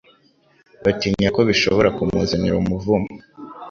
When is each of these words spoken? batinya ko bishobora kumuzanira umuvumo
batinya 0.83 1.29
ko 1.35 1.41
bishobora 1.49 1.89
kumuzanira 1.95 2.55
umuvumo 2.61 3.09